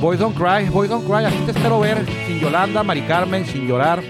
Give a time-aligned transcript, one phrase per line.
[0.00, 3.66] Boys Don't Cry, Boys Don't Cry, así te espero ver, sin Yolanda, Mari Carmen, sin
[3.66, 4.02] llorar,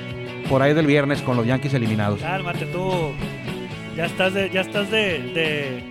[0.48, 2.20] por ahí del viernes con los Yankees eliminados.
[2.20, 2.90] Cálmate tú.
[3.96, 5.82] Ya estás de, ya estás de, de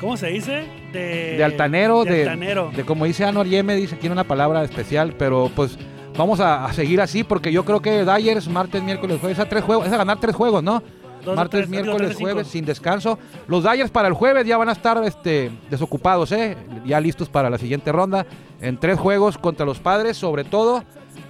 [0.00, 0.64] ¿cómo se dice?
[0.92, 2.72] De, de altanero, de, altanero.
[2.74, 5.78] de como dice Anor Yeme, dice aquí una palabra especial, pero pues
[6.16, 9.62] vamos a, a seguir así porque yo creo que Dyers, martes, miércoles, jueves, a tres
[9.62, 10.82] juegos, es a ganar tres juegos, ¿no?
[11.24, 13.18] Dos martes, tres, miércoles, tres jueves, sin descanso.
[13.46, 16.56] Los Dyers para el jueves ya van a estar este, desocupados, ¿eh?
[16.84, 18.26] Ya listos para la siguiente ronda.
[18.64, 20.84] En tres juegos contra los padres, sobre todo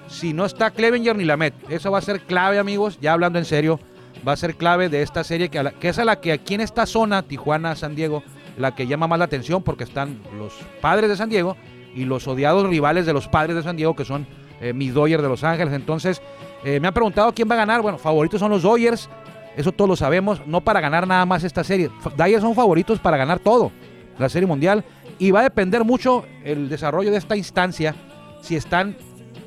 [0.06, 1.52] si no está Clevenger ni Lamet.
[1.68, 3.80] Eso va a ser clave, amigos, ya hablando en serio.
[4.26, 6.86] Va a ser clave de esta serie, que, es a la que aquí en esta
[6.86, 8.22] zona, Tijuana, San Diego,
[8.56, 11.56] la que llama más la atención porque están los padres de San Diego
[11.92, 14.28] y los odiados rivales de los padres de San Diego, que son
[14.60, 15.74] eh, mis Dodgers de Los Ángeles.
[15.74, 16.22] Entonces,
[16.62, 17.82] eh, me han preguntado quién va a ganar.
[17.82, 19.10] Bueno, favoritos son los Dodgers.
[19.56, 20.46] Eso todos lo sabemos.
[20.46, 21.90] No para ganar nada más esta serie.
[22.16, 23.72] Dodgers son favoritos para ganar todo.
[24.20, 24.84] La serie mundial.
[25.18, 27.94] Y va a depender mucho el desarrollo de esta instancia.
[28.42, 28.96] Si están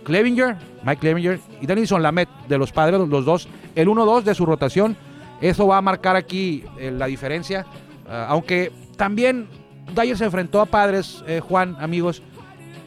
[0.03, 4.45] Clevinger, Mike Clevinger y Denison Lamet de los padres, los dos, el 1-2 de su
[4.45, 4.95] rotación.
[5.41, 7.65] Eso va a marcar aquí eh, la diferencia.
[8.07, 9.47] Ah, aunque también
[9.93, 12.21] Dodgers se enfrentó a padres, eh, Juan, amigos,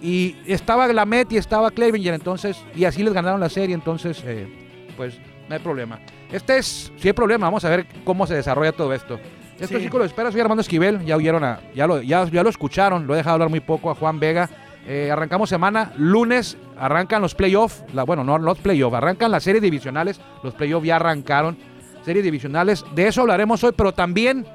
[0.02, 4.48] y estaba Lamet y estaba Clevinger, entonces, y así les ganaron la serie, entonces, eh,
[4.96, 6.00] pues no hay problema.
[6.32, 9.18] Este es, sí hay problema, vamos a ver cómo se desarrolla todo esto.
[9.60, 9.88] Esto Sí.
[9.90, 13.06] que lo espera, soy Armando Esquivel, ya oyeron a, ya lo, ya, ya lo escucharon,
[13.06, 14.48] lo he dejado hablar muy poco a Juan Vega.
[14.86, 19.62] Eh, arrancamos semana, lunes arrancan los playoffs, la, bueno, no los playoffs, arrancan las series
[19.62, 21.58] divisionales, los playoffs ya arrancaron,
[22.02, 24.46] series divisionales, de eso hablaremos hoy, pero también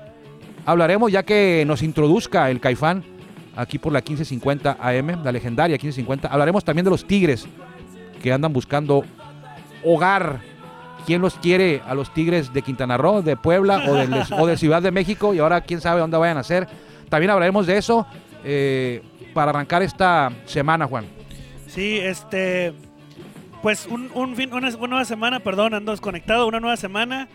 [0.66, 3.04] hablaremos ya que nos introduzca el Caifán
[3.56, 6.28] aquí por la 1550 AM, la legendaria 1550.
[6.28, 7.48] Hablaremos también de los Tigres
[8.24, 9.04] que andan buscando
[9.84, 10.40] hogar.
[11.06, 14.58] ¿Quién los quiere a los Tigres de Quintana Roo, de Puebla o de, o de
[14.58, 15.34] Ciudad de México?
[15.34, 16.68] Y ahora quién sabe dónde vayan a ser.
[17.10, 18.08] También hablaremos de eso
[18.44, 21.06] eh, para arrancar esta semana, Juan.
[21.68, 22.74] Sí, este.
[23.62, 27.28] Pues un, un fin, una, una nueva semana, perdón, ando desconectado, una nueva semana.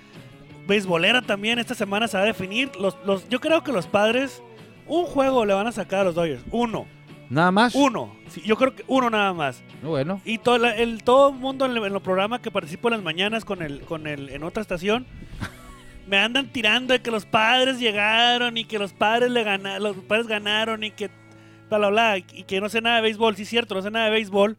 [0.67, 2.71] Beisbolera también, esta semana se va a definir.
[2.77, 4.43] Los, los, yo creo que los padres,
[4.87, 6.45] un juego le van a sacar a los Dodgers.
[6.51, 6.87] Uno.
[7.31, 7.75] Nada más.
[7.75, 8.15] Uno.
[8.29, 9.63] Sí, yo creo que uno nada más.
[9.83, 12.95] Bueno, Y todo la- el, todo mundo en el, en el programa que participo en
[12.95, 15.07] las mañanas con el, con el, en otra estación,
[16.09, 19.97] me andan tirando de que los padres llegaron y que los padres le ganaron, los
[20.05, 21.09] padres ganaron y que
[21.69, 23.91] bla bla bla, y que no sé nada de béisbol, sí es cierto, no sé
[23.93, 24.59] nada de béisbol,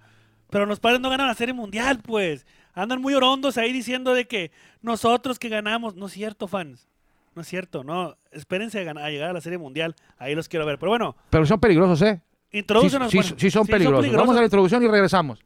[0.50, 2.46] pero los padres no ganan la serie mundial, pues.
[2.74, 4.52] Andan muy orondos ahí diciendo de que
[4.82, 6.88] nosotros que ganamos, no es cierto, fans.
[7.36, 8.16] No es cierto, no.
[8.32, 9.94] Espérense a, ganar- a llegar a la serie mundial.
[10.18, 10.80] Ahí los quiero ver.
[10.80, 12.22] Pero bueno, pero son peligrosos, ¿eh?
[12.52, 13.12] Sí, introdúcenos.
[13.12, 13.36] sí- bueno.
[13.38, 14.12] sí son peligrosos.
[14.14, 15.40] Vamos a la introducción y regresamos.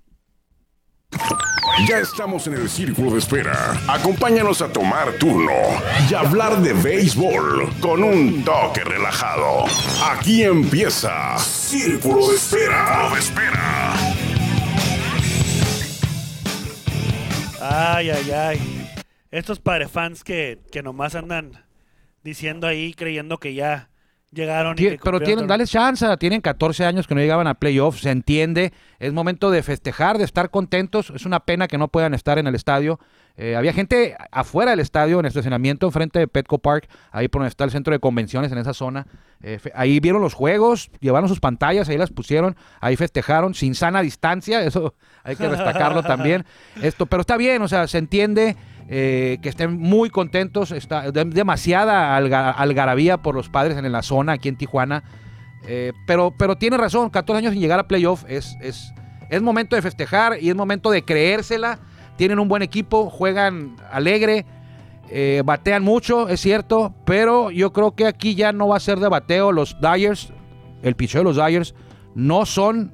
[1.90, 3.78] Ya estamos en el círculo de espera.
[3.90, 5.52] Acompáñanos a tomar turno
[6.10, 9.66] y hablar de béisbol con un toque relajado.
[10.10, 13.10] Aquí empieza Círculo de Espera.
[13.14, 13.94] de espera.
[17.62, 18.90] Ay, ay, ay.
[19.32, 21.66] Estos padre fans que, que nomás andan
[22.24, 23.90] diciendo ahí, creyendo que ya
[24.36, 24.76] llegaron.
[24.78, 28.02] y Tie- que pero tienen, dale chance, tienen 14 años que no llegaban a playoffs,
[28.02, 32.14] se entiende, es momento de festejar, de estar contentos, es una pena que no puedan
[32.14, 33.00] estar en el estadio.
[33.38, 37.42] Eh, había gente afuera del estadio, en el estacionamiento, enfrente de Petco Park, ahí por
[37.42, 39.08] donde está el centro de convenciones, en esa zona.
[39.42, 44.02] Eh, ahí vieron los juegos, llevaron sus pantallas, ahí las pusieron, ahí festejaron, sin sana
[44.02, 46.46] distancia, eso hay que destacarlo también.
[46.82, 48.56] Esto, pero está bien, o sea, se entiende
[48.88, 54.02] eh, que estén muy contentos, está de- demasiada alga- algarabía por los padres en la
[54.04, 55.04] zona, aquí en Tijuana.
[55.68, 58.94] Eh, pero, pero tiene razón, 14 años sin llegar a playoff es, es,
[59.30, 61.80] es momento de festejar y es momento de creérsela.
[62.18, 64.46] Tienen un buen equipo, juegan alegre,
[65.10, 69.00] eh, batean mucho, es cierto, pero yo creo que aquí ya no va a ser
[69.00, 69.52] de bateo.
[69.52, 70.32] Los Dyers,
[70.84, 71.74] el picheo de los Dyers,
[72.14, 72.92] no son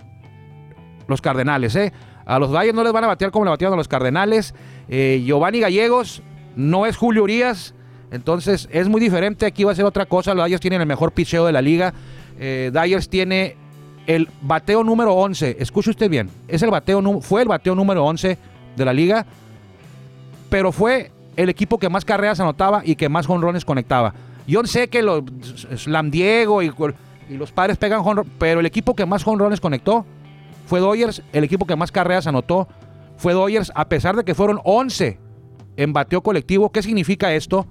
[1.07, 1.91] los Cardenales, ¿eh?
[2.26, 4.54] A los Dyers no les van a batear como le batearon a los Cardenales.
[4.90, 6.22] Eh, Giovanni Gallegos
[6.56, 7.74] no es Julio Urias.
[8.12, 9.46] Entonces es muy diferente.
[9.46, 10.34] Aquí va a ser otra cosa.
[10.34, 11.94] Los Dyers tienen el mejor picheo de la liga.
[12.40, 12.72] Eh,
[13.10, 13.56] tiene
[14.07, 15.57] el bateo número 11.
[15.60, 16.30] Escuche usted bien.
[16.48, 18.38] Es el bateo, fue el bateo número 11
[18.75, 19.25] de la liga.
[20.50, 24.13] Pero fue el equipo que más carreras anotaba y que más jonrones conectaba.
[24.48, 25.24] Yo sé que los
[25.78, 26.72] Slam Diego y,
[27.30, 30.06] y los padres pegan jonrones, pero el equipo que más jonrones conectó
[30.71, 31.21] fue Dodgers.
[31.33, 32.69] El equipo que más carreras anotó
[33.18, 35.19] fue Dodgers, a pesar de que fueron 11
[35.75, 36.71] en bateo colectivo.
[36.71, 37.68] ¿Qué significa esto?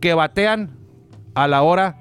[0.00, 0.76] Que batean
[1.36, 1.94] a la hora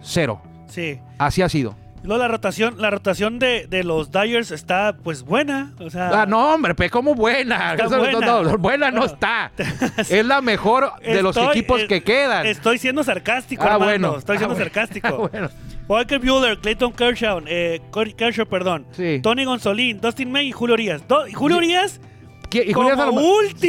[0.00, 0.42] cero.
[0.66, 0.98] Sí.
[1.18, 1.76] Así ha sido.
[2.02, 5.72] Luego la rotación, la rotación de, de los Dyers está pues buena.
[5.78, 7.74] O sea, Ah, no, hombre, pe, como buena.
[7.74, 8.18] Eso buena.
[8.26, 9.52] no, no, buena no está.
[9.98, 12.44] Es la mejor de los equipos eh, que quedan.
[12.46, 14.16] Estoy siendo sarcástico, Ah, bueno.
[14.16, 14.64] Estoy Ah, siendo bueno.
[14.64, 15.08] sarcástico.
[15.08, 15.48] Ah, bueno.
[15.90, 17.80] Walker Bueller, Clayton Kershaw, eh,
[18.16, 18.86] Kershaw, perdón.
[18.92, 19.18] Sí.
[19.22, 21.02] Tony Gonzolín, Dustin May y Julio Urias.
[21.08, 21.56] Do- y Julio.
[21.58, 22.00] Urias
[22.48, 23.20] ¿Qui- y como último.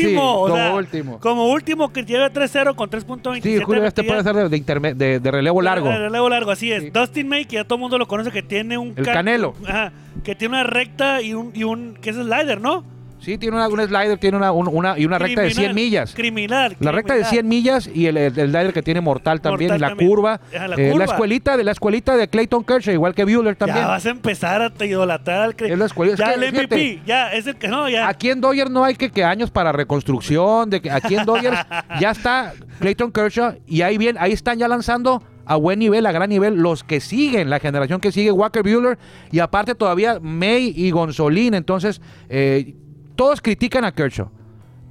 [0.09, 1.19] Sí, o como sea, último.
[1.19, 3.41] Como último que lleva 3-0 con 3.27.
[3.41, 5.87] Sí, Julio Urias te puede hacer de, de interme- de- de relevo largo.
[5.89, 6.83] De relevo largo, así es.
[6.83, 6.89] Sí.
[6.91, 8.93] Dustin May, que ya todo el mundo lo conoce, que tiene un...
[8.95, 9.55] El ca- Canelo.
[9.67, 9.91] Ajá,
[10.23, 11.51] que tiene una recta y un...
[11.55, 12.83] Y un que es slider, ¿no?
[13.21, 15.75] Sí, tiene una, un slider, tiene una, un- una- y una recta de 100 Criminal,
[15.75, 16.13] millas.
[16.15, 16.75] Criminal.
[16.79, 17.31] La recta de criminal.
[17.31, 19.69] 100 millas y el, el, el slider que tiene mortal también.
[19.71, 20.09] Mortal y la también.
[20.09, 20.41] curva.
[20.51, 21.05] La eh, curva.
[21.05, 23.81] escuelita de la escuelita de Clayton Kershaw, igual que Bueller también.
[23.83, 25.55] Ya vas a empezar a te idolatrar al...
[25.57, 27.67] Es la Ya que, el MVP, fíjate, ya, es el que...
[27.67, 28.07] No, ya.
[28.07, 30.69] Aquí en Dodgers no hay que, que años para reconstrucción.
[30.71, 31.59] De que, aquí en Dodgers
[31.99, 36.11] ya está Clayton Kershaw y ahí bien, ahí están ya lanzando a buen nivel, a
[36.11, 38.97] gran nivel, los que siguen, la generación que sigue, Walker Bueller
[39.31, 41.53] y aparte todavía May y Gonzolín.
[41.53, 42.75] Entonces, eh,
[43.15, 44.29] todos critican a Kershaw.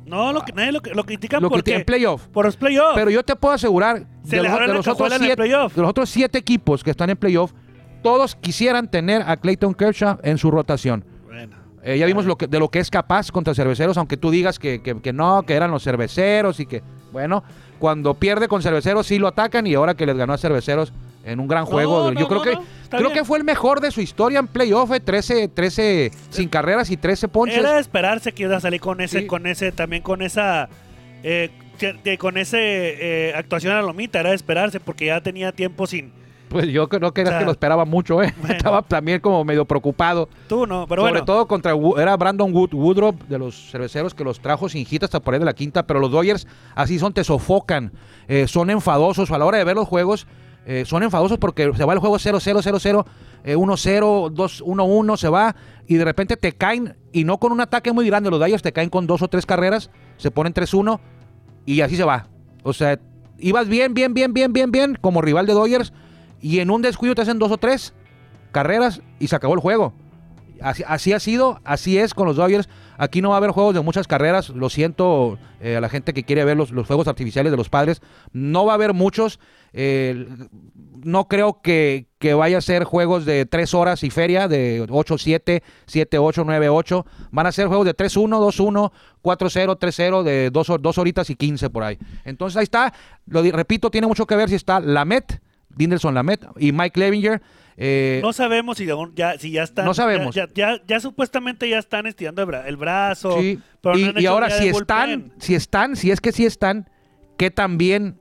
[0.07, 1.75] No, lo que, nadie lo, lo critican Lo que porque...
[1.77, 2.27] en playoff.
[2.29, 2.95] Por los playoffs.
[2.97, 4.53] Pero yo te puedo asegurar Se de los,
[4.85, 5.49] de otros siete, de
[5.83, 7.53] los otros siete equipos que están en playoff,
[8.03, 11.05] todos quisieran tener a Clayton Kershaw en su rotación.
[11.27, 11.57] Bueno.
[11.85, 14.59] Eh, ya vimos lo que, de lo que es capaz contra cerveceros, aunque tú digas
[14.59, 16.83] que, que- que no, que eran los cerveceros y que,
[17.13, 17.45] bueno,
[17.79, 20.93] cuando pierde con cerveceros sí lo atacan y ahora que les ganó a cerveceros
[21.31, 22.59] en un gran juego, no, yo creo no, que
[22.91, 23.13] creo bien.
[23.13, 26.97] que fue el mejor de su historia en playoff, eh, 13, 13 sin carreras y
[26.97, 27.59] 13 ponches.
[27.59, 29.27] Era de esperarse que iba a salir con ese, Sí.
[29.27, 30.69] con ese, también con esa,
[31.23, 35.21] eh, que- que con ese eh, actuación a la lomita, era de esperarse porque ya
[35.21, 36.13] tenía tiempo sin.
[36.51, 38.35] Pues yo creo que O sea, que lo esperaba mucho, eh.
[38.41, 38.57] bueno.
[38.57, 40.29] Estaba también como medio preocupado.
[40.49, 41.25] Tú no, pero Sobre bueno.
[41.25, 45.21] todo contra era Brandon Wood, Woodruff de los cerveceros que los trajo sin hit hasta
[45.21, 47.93] por ahí de la quinta, pero los Dodgers así son, te sofocan,
[48.27, 50.27] eh, son enfadosos a la hora de ver los juegos,
[50.67, 53.07] eh, son enfadosos porque se va el juego 0-0, 0-0,
[53.45, 57.93] eh, 1-0, 2-1-1, se va y de repente te caen y no con un ataque
[57.93, 61.01] muy grande, los Dodgers te caen con dos o tres carreras, se ponen 3-1
[61.65, 62.27] y así se va.
[62.63, 63.01] O sea,
[63.39, 65.93] ibas bien, bien, bien, bien, bien, bien como rival de Dodgers
[66.41, 67.95] y en un descuido te hacen dos o tres
[68.53, 69.95] carreras y se acabó el juego.
[70.61, 72.69] Así, así ha sido, así es con los Dodgers.
[72.99, 74.51] Aquí no va a haber juegos de muchas carreras.
[74.51, 77.71] Lo siento eh, a la gente que quiere ver los, los fuegos artificiales de los
[77.71, 78.03] padres.
[78.33, 79.41] No va a haber muchos.
[79.73, 80.27] Eh,
[81.05, 85.63] no creo que, que vaya a ser juegos de 3 horas y feria, de 8-7,
[85.87, 87.05] 7-8, 9-8.
[87.31, 91.71] Van a ser juegos de 3-1, 2-1, 4-0, 3-0, de 2 dos horitas y 15
[91.71, 91.99] por ahí.
[92.25, 92.93] Entonces ahí está.
[93.27, 95.41] Lo repito, tiene mucho que ver si está Lamet,
[95.71, 97.41] Dindelson Lamet y Mike Levinger.
[97.83, 99.87] Eh, No sabemos si ya, si ya están.
[99.87, 100.35] No sabemos.
[100.35, 103.41] Ya, ya, ya- ya supuestamente ya están estirando el, bra- el brazo.
[103.41, 106.45] Sí, pero no y, han y ahora si están, si están, si es que sí
[106.45, 106.91] están,
[107.39, 108.21] que también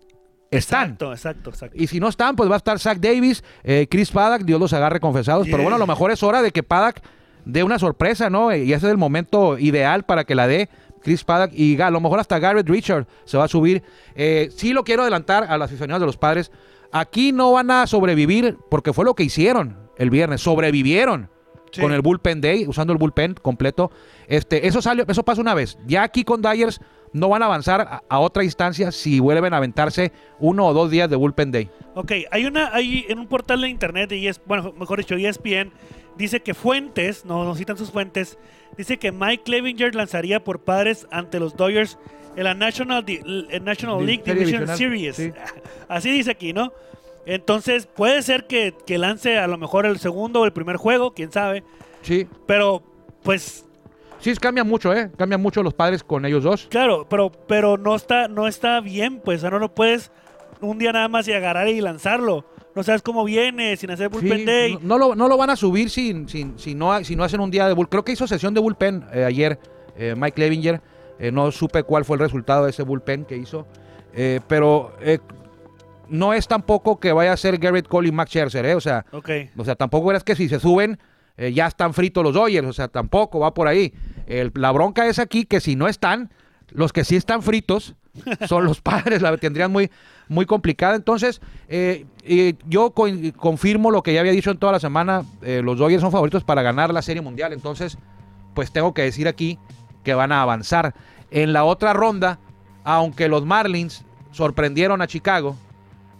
[0.52, 0.92] están.
[0.92, 1.78] Exacto, exacto, exacto.
[1.80, 4.74] Y si no están, pues va a estar Zach Davis, eh, Chris Paddock, Dios los
[4.74, 5.48] agarre confesados.
[5.50, 7.02] Pero bueno, a lo mejor es hora de que Paddock
[7.46, 8.54] dé una sorpresa, ¿no?
[8.56, 10.70] Y ese es el momento ideal para que la dé
[11.04, 11.52] Chris Paddock.
[11.54, 13.84] Y a lo mejor hasta Garrett Richard se va a subir.
[14.16, 16.52] Eh, sí lo quiero adelantar a los aficionados de los padres.
[16.92, 20.42] Aquí no van a sobrevivir porque fue lo que hicieron el viernes.
[20.42, 21.30] Sobrevivieron
[21.72, 21.82] Sí.
[21.82, 23.92] con el bullpen day, usando el bullpen completo.
[24.28, 25.78] Este, eso salió, eso pasa una vez.
[25.86, 26.82] Ya aquí con Dyers
[27.14, 30.92] no van a avanzar a, a otra instancia si vuelven a aventarse uno o dos
[30.92, 31.70] días de bullpen day.
[31.96, 35.72] Ok, hay una, hay en un portal de internet de ES, bueno, mejor dicho, ESPN,
[36.18, 38.38] dice que fuentes, no, no citan sus fuentes,
[38.78, 41.98] dice que Mike Clevinger lanzaría por padres ante los Dodgers
[42.36, 45.16] en la National, en National League Division Series.
[45.16, 45.32] sí.
[45.90, 46.72] Así dice aquí, ¿no?
[47.26, 51.14] Entonces puede ser que, que lance a lo mejor el segundo o el primer juego,
[51.14, 51.64] quién sabe.
[52.02, 52.28] Sí.
[52.48, 52.82] Pero,
[53.24, 53.66] pues,
[54.20, 55.10] Sí, cambia mucho, ¿eh?
[55.18, 56.68] Cambian mucho los padres con ellos dos.
[56.70, 60.12] claro, pero, pero no está, no está bien, pues, o sea, no lo puedes
[60.62, 62.46] un día nada más y agarrar y lanzarlo.
[62.76, 64.74] No sabes cómo viene, sin hacer bullpen Sí, day.
[64.74, 67.40] no, no lo, no lo van a subir sin, sin, si, no, si no hacen
[67.40, 67.90] un día de bullpen.
[67.92, 69.60] Creo que hizo sesión de bullpen eh, ayer
[69.98, 70.82] eh, Mike Levinger.
[71.18, 73.66] Eh, no supe cuál fue el resultado de ese bullpen que hizo.
[74.14, 74.94] Eh, pero
[76.08, 78.76] no es tampoco que vaya a ser Garrett Cole y Max Scherzer, ¿eh?
[78.76, 79.06] O sea.
[79.58, 81.00] O sea, tampoco verás que si se suben,
[81.40, 82.68] eh, ya están fritos los Dodgers.
[82.68, 83.94] O sea, tampoco va por ahí.
[84.28, 86.32] El- la bronca es aquí que si no están,
[86.70, 87.96] los que sí están fritos
[88.48, 89.22] son los padres.
[89.22, 89.90] La tendrían muy,
[90.28, 90.96] muy complicada.
[90.96, 95.24] Entonces, eh, eh, yo co- confirmo lo que ya había dicho en toda la semana.
[95.42, 97.54] eh, los Dodgers son favoritos para ganar la Serie Mundial.
[97.54, 97.98] Entonces,
[98.54, 99.58] pues tengo que decir aquí
[100.04, 100.94] que van a avanzar.
[101.32, 102.40] En la otra ronda,
[102.84, 105.56] aunque los Marlins sorprendieron a Chicago,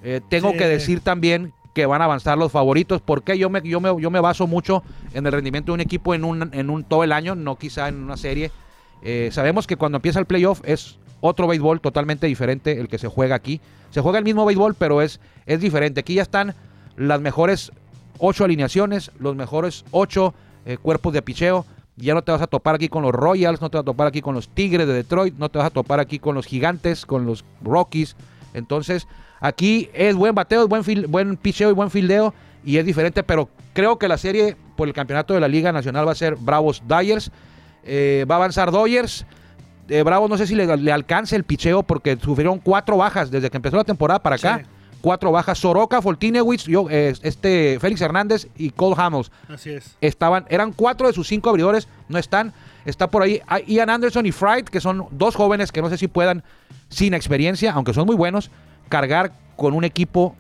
[0.04, 0.58] eh, tengo Sí.
[0.58, 4.12] que decir también que van a avanzar los favoritos, porque yo me, yo me, yo
[4.12, 4.84] me baso mucho
[5.14, 7.88] en el rendimiento de un equipo en un, en un todo el año, no quizá
[7.88, 8.52] en una serie.
[9.02, 13.08] Eh, sabemos que cuando empieza el playoff es otro béisbol totalmente diferente el que se
[13.08, 13.62] juega aquí.
[13.92, 16.02] Se juega el mismo béisbol, pero es, es diferente.
[16.02, 16.54] Aquí ya están
[16.98, 17.72] las mejores
[18.18, 20.34] ocho alineaciones, los mejores ocho
[20.66, 21.66] eh, cuerpos de picheo.
[21.96, 24.08] Ya no te vas a topar aquí con los Royals, no te vas a topar
[24.08, 27.06] aquí con los Tigres de Detroit, no te vas a topar aquí con los Gigantes,
[27.06, 28.18] con los Rockies.
[28.54, 29.08] Entonces,
[29.40, 33.24] aquí es buen bateo, es buen, fil- buen picheo y buen fildeo y es diferente,
[33.24, 36.36] pero creo que la serie por el campeonato de la Liga Nacional va a ser
[36.36, 37.32] Bravos Dyers.
[37.84, 39.26] Eh, va a avanzar Dodgers.
[39.88, 43.50] Eh, Bravos no sé si le, le alcance el picheo porque sufrieron cuatro bajas desde
[43.50, 44.60] que empezó la temporada para acá.
[44.64, 44.70] Sí.
[45.02, 45.58] Cuatro bajas.
[45.58, 49.96] Soroka, Foltinewicz, yo, eh, este, Félix Hernández y Cole Hamels Así es.
[50.02, 52.52] estaban, eran cuatro de sus cinco abridores, no están.
[52.86, 55.98] Está por ahí ah, Ian Anderson y Fried, que son dos jóvenes que no sé
[55.98, 56.44] si puedan,
[56.90, 58.52] sin experiencia, aunque son muy buenos,
[58.90, 60.36] cargar con un equipo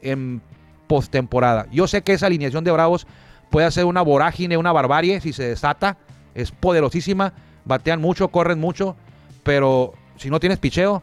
[0.00, 0.40] en
[0.86, 1.66] postemporada.
[1.72, 3.06] Yo sé que esa alineación de Bravos
[3.50, 5.96] puede hacer una vorágine, una barbarie si se desata.
[6.34, 7.32] Es poderosísima,
[7.64, 8.96] batean mucho, corren mucho,
[9.42, 11.02] pero si no tienes picheo,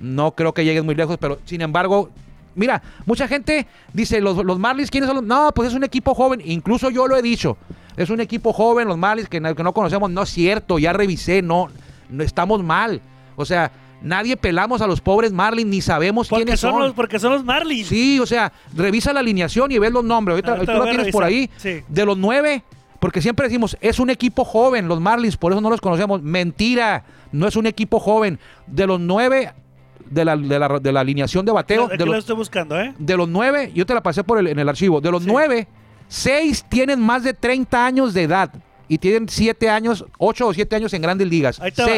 [0.00, 1.18] no creo que llegues muy lejos.
[1.18, 2.10] Pero sin embargo,
[2.54, 5.24] mira, mucha gente dice, los, los Marlins, ¿quiénes son los?
[5.24, 7.56] No, pues es un equipo joven, incluso yo lo he dicho.
[7.96, 10.10] Es un equipo joven, los Marlins, que, que no conocemos.
[10.10, 11.68] No es cierto, ya revisé, no,
[12.08, 13.02] no estamos mal.
[13.36, 13.70] O sea,
[14.02, 17.44] nadie pelamos a los pobres Marlins, ni sabemos Porque quiénes son, los, porque son los
[17.44, 17.88] Marlins.
[17.88, 20.34] Sí, o sea, revisa la alineación y ves los nombres.
[20.34, 21.48] Ahorita, Ahorita tú lo tienes por ahí.
[21.56, 21.80] sí.
[21.88, 22.62] De los nueve,
[23.00, 26.22] porque siempre decimos, es un equipo joven, los Marlins, por eso no los conocemos.
[26.22, 28.38] Mentira, no es un equipo joven.
[28.66, 29.52] De los nueve,
[30.08, 32.78] de la, de la, de la alineación de bateo, Aquí de lo los, estoy buscando,
[32.80, 32.94] ¿eh?
[32.98, 35.00] de los nueve, yo te la pasé por el, en el archivo.
[35.00, 35.28] De los Sí.
[35.30, 35.66] nueve,
[36.08, 38.52] seis tienen más de 30 años de edad
[38.88, 41.58] y tienen siete años, ocho o siete años en grandes ligas.
[41.60, 41.88] Ahí te va.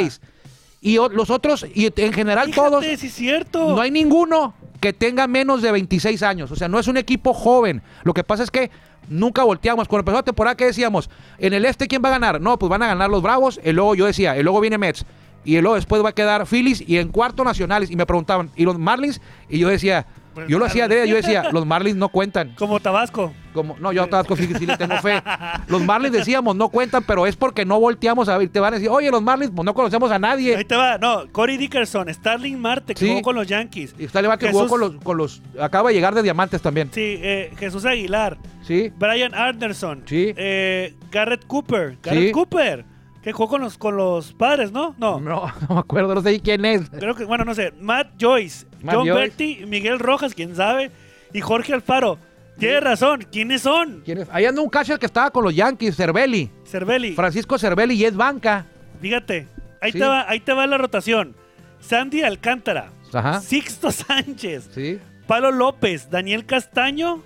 [0.85, 3.71] Y los otros, y en general Fíjate, todos, sí es cierto.
[3.75, 6.51] no hay ninguno que tenga menos de 26 años.
[6.51, 7.81] O sea, no es un equipo joven.
[8.03, 8.71] Lo que pasa es que
[9.09, 9.89] nunca volteamos.
[9.89, 11.09] Cuando empezó la temporada, ¿qué decíamos?
[11.39, 12.39] En el este, ¿quién va a ganar?
[12.39, 13.59] No, pues van a ganar los Bravos.
[13.65, 15.07] Y luego yo decía, y luego viene Mets.
[15.43, 17.91] Y luego después va a quedar Phillies y en cuarto Nacionales.
[17.91, 19.23] Y me preguntaban, ¿y los Marlins?
[19.49, 20.07] Y yo decía,
[20.49, 22.55] yo lo hacía de, yo decía, los Marlins no cuentan.
[22.57, 23.33] Como Tabasco.
[23.53, 25.23] Como, no, yo a Tabasco sí, sí le tengo fe.
[25.69, 28.49] Los Marlins decíamos, no cuentan, pero es porque no volteamos a ver.
[28.49, 30.57] Te van a decir, oye, los Marlins, pues no conocemos a nadie.
[30.57, 30.99] Ahí te va.
[30.99, 33.09] No, Corey Dickerson, Starling Marte, que Sí.
[33.11, 33.95] jugó con los Yankees.
[33.97, 35.41] Y está el que jugó Jesús- con los, con los.
[35.61, 36.91] Acaba de llegar de Diamantes también.
[36.93, 38.39] Sí, eh, Jesús Aguilar.
[38.63, 38.93] Sí.
[38.99, 40.03] Brian Anderson.
[40.07, 40.35] Sí.
[40.37, 41.97] eh, Garrett Cooper.
[42.03, 42.33] Garrett Sí.
[42.33, 42.85] Cooper.
[43.25, 44.95] Que jugó con los, con los padres, ¿no?
[44.99, 45.19] No.
[45.19, 46.89] No, no me acuerdo, no sé quién es.
[46.91, 47.73] Creo que, bueno, no sé.
[47.81, 48.67] Matt Joyce.
[48.83, 49.21] Matt John Joyce.
[49.21, 50.91] Berti, Miguel Rojas, quién sabe.
[51.33, 52.19] Y Jorge Alfaro.
[52.59, 53.27] Tiene razón.
[53.33, 54.03] ¿Quiénes son?
[54.05, 54.29] ¿Quién es?
[54.31, 56.51] Ahí anda un catcher que estaba con los Yankees, Cervelli.
[56.65, 57.15] Cervelli.
[57.15, 58.67] Francisco Cervelli y es banca.
[59.01, 59.49] Fíjate.
[59.81, 59.99] Ahí, Sí.
[59.99, 61.35] te va, ahí te va la rotación.
[61.81, 62.91] Sandy Alcántara.
[63.13, 63.41] Ajá.
[63.41, 64.69] Sixto Sánchez.
[64.73, 64.99] Sí.
[65.27, 66.11] Pablo López.
[66.11, 67.23] Daniel Castaño.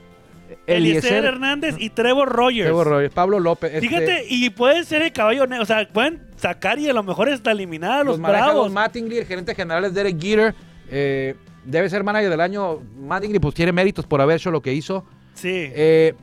[0.67, 2.67] Eliezer Hernández y Trevor Rogers.
[2.67, 3.75] Trevor Rogers, Pablo López.
[3.75, 5.62] este, Fíjate, y puede ser el caballo negro.
[5.62, 8.73] O sea, pueden sacar y a lo mejor hasta eliminar a los, los bravos.
[8.73, 10.55] Mattingly, el gerente general es Derek Jeter.
[10.90, 12.81] eh, debe ser manager del año.
[12.99, 15.05] Mattingly pues tiene méritos por haber hecho lo que hizo.
[15.35, 15.50] Sí.
[15.52, 16.14] Eh,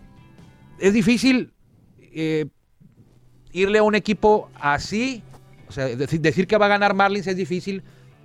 [0.80, 1.54] es difícil
[2.00, 2.48] eh,
[3.52, 5.24] irle a un equipo así.
[5.68, 7.84] O sea, decir, que va a ganar Marlins es difícil.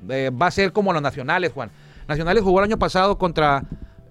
[0.09, 1.71] Va a ser como los nacionales, Juan.
[2.09, 3.65] Nacionales jugó el año pasado contra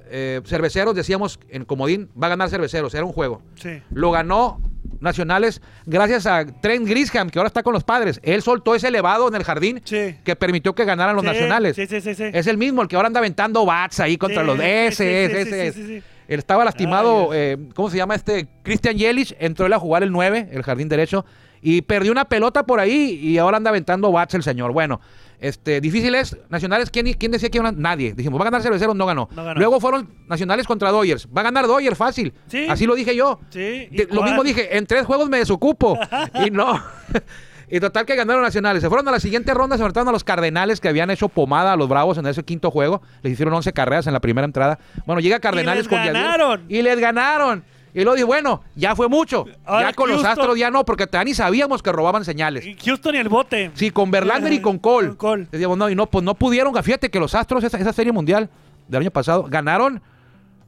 [0.09, 3.41] eh, Cerveceros, decíamos en Comodín, va a ganar Cerveceros, era un juego.
[3.55, 3.81] sí.
[3.91, 4.61] Lo ganó
[5.01, 8.19] Nacionales gracias a Trent Grisham, que ahora está con los padres.
[8.23, 10.15] Él soltó ese elevado en el jardín Sí.
[10.25, 11.75] que permitió que ganaran los Sí, nacionales.
[11.75, 12.15] Sí, sí, sí.
[12.15, 12.23] sí.
[12.33, 15.09] Es el mismo, el que ahora anda aventando bats ahí contra los sí, ese, sí,
[15.09, 15.71] ese, sí, ese.
[15.73, 16.03] sí, sí, sí.
[16.27, 18.47] Él estaba lastimado, Ay, eh, ¿cómo se llama este?
[18.61, 21.25] Christian Yelich, entró él a jugar el 9, el jardín derecho,
[21.61, 24.71] y perdió una pelota por ahí y ahora anda aventando bats el señor.
[24.73, 24.99] Bueno,
[25.39, 28.13] este, difícil es, Nacionales, ¿quién, quién decía que iba a- Nadie.
[28.13, 29.29] Dijimos, va a ganar Cerveceros, no ganó.
[29.35, 29.59] No ganó.
[29.59, 31.27] Luego fueron Nacionales contra Dodgers.
[31.35, 32.33] Va a ganar Dodgers, fácil.
[32.47, 32.67] Sí.
[32.69, 33.39] Así lo dije yo.
[33.49, 35.97] Sí, ¿y lo mismo dije, en tres juegos me desocupo.
[36.45, 36.81] y no.
[37.69, 38.81] y total que ganaron nacionales.
[38.81, 41.73] Se fueron a la siguiente ronda, se enfrentaron a los Cardenales que habían hecho pomada
[41.73, 43.01] a los Bravos en ese quinto juego.
[43.21, 44.79] Les hicieron 11 carreras en la primera entrada.
[45.05, 46.13] Bueno, llega Cardenales les con Yadier.
[46.13, 46.63] ganaron.
[46.67, 47.63] Y les ganaron.
[47.93, 49.45] Y luego dije, bueno, ya fue mucho.
[49.65, 52.65] Ahora ya con los Astros ya no, porque ya ni sabíamos que robaban señales.
[52.65, 53.71] Y Houston y el bote.
[53.73, 55.07] Sí, con Verlander y con Cole.
[55.09, 55.47] Con Cole.
[55.51, 56.73] Decíamos, no, y no, pues no pudieron.
[56.83, 58.49] Fíjate que los Astros, esa, esa serie mundial
[58.87, 60.01] del año pasado, ganaron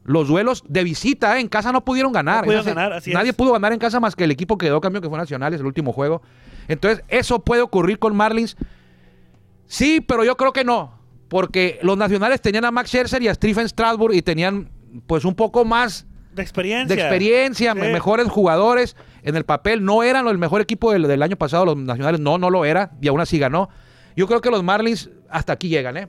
[0.03, 1.37] los duelos de visita.
[1.37, 1.41] ¿eh?
[1.41, 2.37] En casa no pudieron ganar.
[2.37, 3.35] No pudieron Esa se- ganar, así Nadie es.
[3.35, 5.65] pudo ganar en casa más que el equipo que quedó campeón, que fue Nacionales, el
[5.67, 6.21] último juego.
[6.67, 8.57] Entonces, eso puede ocurrir con Marlins.
[9.67, 10.99] Sí, pero yo creo que no.
[11.29, 14.69] Porque los Nacionales tenían a Max Scherzer y a Stephen Strasburg y tenían,
[15.07, 16.95] pues, un poco más De experiencia.
[16.95, 17.79] de experiencia, Sí.
[17.79, 19.83] mejores jugadores en el papel.
[19.83, 22.91] No eran el mejor equipo del, del año pasado, los nacionales no, no lo era,
[23.01, 23.69] y aún así ganó.
[24.15, 26.07] Yo creo que los Marlins hasta aquí llegan, ¿eh?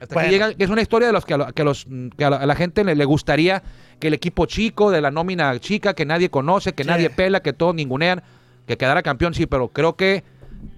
[0.00, 0.26] Hasta Bueno.
[0.26, 2.46] aquí llegan, es una historia de los que a, que los, que a la, a
[2.46, 3.62] la gente le, le gustaría
[3.98, 6.88] que el equipo chico, de la nómina chica, que nadie conoce, que Sí.
[6.88, 8.22] nadie pela, que todos ningunean,
[8.66, 10.22] que quedara campeón, sí, pero creo que,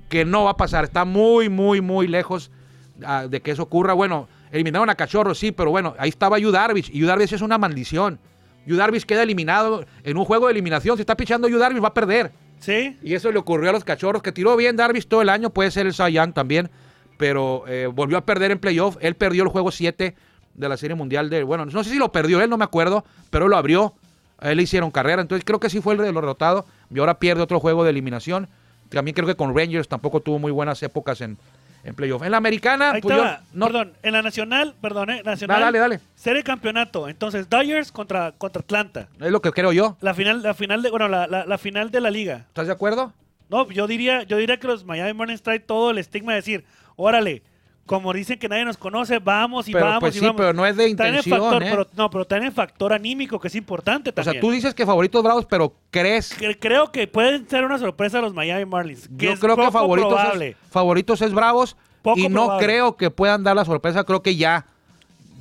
[0.09, 0.85] que no va a pasar.
[0.85, 2.51] Está muy, muy, muy lejos
[3.05, 3.93] ah, de que eso ocurra.
[3.93, 7.43] Bueno, eliminaron a Cachorro, sí, pero bueno, ahí estaba Yu Darvish, y Yu Darvish es
[7.43, 8.19] una maldición.
[8.67, 10.97] Yu Darvish queda eliminado en un juego de eliminación.
[10.97, 12.33] Si está pichando Yu Darvish va a perder.
[12.59, 12.97] Sí.
[13.03, 15.71] Y eso le ocurrió a los cachorros, que tiró bien Darvish todo el año, puede
[15.71, 16.71] ser el Young también,
[17.17, 18.97] pero eh, volvió a perder en playoff.
[19.01, 20.15] Él perdió el juego 7
[20.55, 21.43] de la Serie Mundial de...
[21.43, 23.95] Bueno, no sé si lo perdió él, no me acuerdo, pero lo abrió.
[24.39, 26.65] A él le hicieron carrera, entonces creo que sí fue el de los derrotados.
[26.95, 28.49] Y ahora pierde otro juego de eliminación.
[28.89, 31.39] También creo que con Rangers tampoco tuvo muy buenas épocas en,
[31.85, 32.23] en playoff.
[32.23, 33.17] En la americana, Ahí pues
[33.53, 35.61] no, Perdón, en la nacional, perdón, eh, nacional.
[35.61, 36.01] dale, dale.
[36.15, 37.09] Serie de campeonato.
[37.09, 39.09] Entonces, Dodgers contra, contra Atlanta.
[39.21, 39.97] Es lo que creo yo.
[40.01, 42.45] La final, la final de, bueno, la, la- la final de la liga.
[42.49, 43.13] ¿Estás de acuerdo?
[43.49, 46.65] No, yo diría, yo diría que los Miami Marlins traen todo el estigma de decir,
[46.97, 47.43] órale,
[47.91, 50.41] como dicen que nadie nos conoce, vamos y Pero, vamos pues y sí, vamos.
[50.41, 51.67] pero no es de intención, factor, ¿eh?
[51.71, 54.35] pero, no, pero traen el factor anímico que es importante O también.
[54.35, 56.39] sea, tú dices que favoritos bravos, pero crees...
[56.39, 59.09] Cre- Creo que pueden ser una sorpresa los Miami Marlins.
[59.19, 60.49] Que Yo es creo que favoritos probable.
[60.51, 62.65] es, favoritos es Bravos Poco y no probable.
[62.67, 64.05] creo que puedan dar la sorpresa.
[64.05, 64.67] Creo que ya,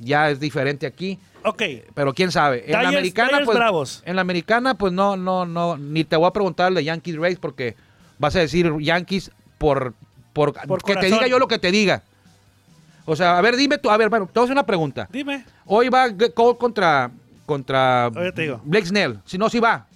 [0.00, 1.20] ya es diferente aquí.
[1.44, 1.62] Ok,
[1.94, 2.64] Pero quién sabe.
[2.66, 3.56] En la americana, pues.
[3.56, 4.02] Bravos.
[4.04, 5.76] En la americana, pues no, no, no.
[5.78, 7.76] Ni te voy a preguntar de Yankees Race porque
[8.18, 9.94] vas a decir Yankees por,
[10.32, 12.02] por, Por que te diga yo lo que te diga.
[13.04, 13.90] O sea, a ver, dime tú.
[13.90, 15.08] A ver, bueno, te voy a hacer una pregunta.
[15.10, 15.44] dime.
[15.66, 17.10] Hoy va Cole contra,
[17.46, 18.60] contra te digo.
[18.64, 19.18] Blake Snell.
[19.24, 19.86] Si no, sí va.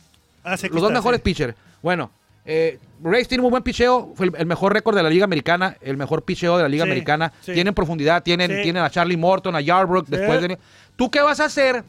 [0.42, 1.23] Ah, sí, Los dos está, mejores sí.
[1.25, 1.54] pitchers.
[1.82, 2.11] Bueno,
[2.44, 5.76] eh, Rays tiene muy buen picheo, fue el, el mejor récord de la Liga Americana,
[5.80, 7.32] el mejor picheo de la Liga Sí, Americana.
[7.44, 10.58] Tienen profundidad, tienen, tienen a Charlie Morton, a Yarbrough, después de...
[10.96, 11.82] ¿Tú qué vas a hacer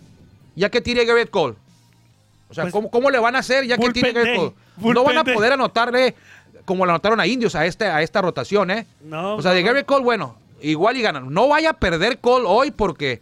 [0.55, 1.55] ya que tire Garrett Cole?
[2.50, 4.93] O sea, Pues, ¿cómo, cómo le van a hacer ya que tire Garrett Cole?
[4.93, 6.15] No van a poder anotarle
[6.63, 8.88] como le anotaron a Indios a, este, a esta rotación, ¿eh?
[9.03, 9.67] No, o sea, de no.
[9.67, 10.36] Garrett Cole, bueno,
[10.72, 11.34] igual y ganan.
[11.34, 13.22] No vaya a perder Cole hoy porque